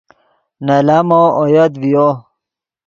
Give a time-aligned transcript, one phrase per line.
[0.65, 2.07] نے لامو اویت ڤیو